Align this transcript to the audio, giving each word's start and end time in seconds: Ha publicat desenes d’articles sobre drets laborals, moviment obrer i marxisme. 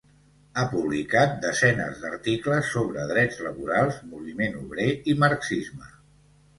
Ha 0.55 0.61
publicat 0.69 1.35
desenes 1.43 2.01
d’articles 2.07 2.73
sobre 2.79 3.05
drets 3.13 3.41
laborals, 3.51 4.03
moviment 4.17 4.61
obrer 4.67 4.93
i 5.15 5.21
marxisme. 5.29 5.97